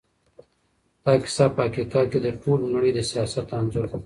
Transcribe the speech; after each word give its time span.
دا 1.03 1.13
کيسه 1.23 1.45
په 1.55 1.61
حقیقت 1.67 2.05
کې 2.11 2.19
د 2.21 2.27
ټولې 2.41 2.65
نړۍ 2.75 2.91
د 2.95 2.99
سياست 3.11 3.47
انځور 3.57 3.85
دی. 3.91 3.97